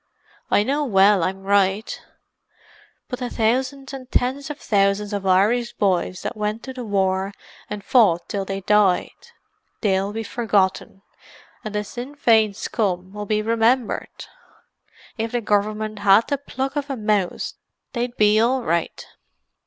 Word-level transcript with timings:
"I 0.49 0.63
know 0.63 0.83
well 0.83 1.21
I'm 1.21 1.43
right. 1.43 2.01
But 3.07 3.19
the 3.19 3.29
thousands 3.29 3.93
and 3.93 4.09
tens 4.11 4.49
of 4.49 4.57
thousands 4.57 5.13
of 5.13 5.27
Irish 5.27 5.73
boys 5.73 6.23
that 6.23 6.35
went 6.35 6.63
to 6.63 6.73
the 6.73 6.83
war 6.83 7.33
and 7.69 7.83
fought 7.83 8.27
till 8.27 8.43
they 8.43 8.61
died—they'll 8.61 10.11
be 10.11 10.23
forgotten, 10.23 11.03
and 11.63 11.75
the 11.75 11.83
Sinn 11.83 12.15
Fein 12.15 12.55
scum'll 12.55 13.25
be 13.27 13.43
remembered. 13.43 14.25
If 15.19 15.33
the 15.33 15.41
Gov'mint 15.41 15.99
had 15.99 16.29
the 16.29 16.39
pluck 16.39 16.75
of 16.75 16.89
a 16.89 16.97
mouse 16.97 17.53
they'd 17.93 18.17
be 18.17 18.39
all 18.39 18.63
right. 18.63 19.05